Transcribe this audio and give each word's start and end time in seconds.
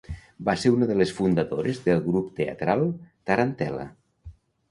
Va 0.45 0.53
ser 0.61 0.69
una 0.75 0.85
de 0.91 0.95
les 1.01 1.11
fundadores 1.17 1.81
del 1.89 2.01
grup 2.07 2.33
teatral 2.39 2.83
Tarantel·la. 3.31 3.87